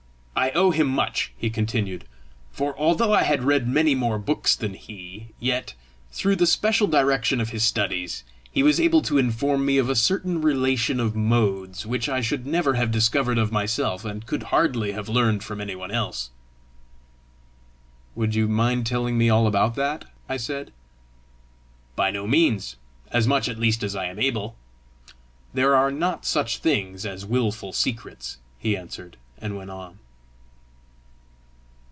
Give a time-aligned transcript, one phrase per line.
[0.33, 2.05] "I owe him much," he continued;
[2.51, 5.75] "for, although I had read many more books than he, yet,
[6.11, 9.93] through the special direction of his studies, he was able to inform me of a
[9.95, 14.93] certain relation of modes which I should never have discovered of myself, and could hardly
[14.93, 16.31] have learned from any one else."
[18.15, 20.71] "Would you mind telling me all about that?" I said.
[21.95, 22.77] "By no means
[23.11, 24.55] as much at least as I am able:
[25.53, 29.99] there are not such things as wilful secrets," he answered and went on.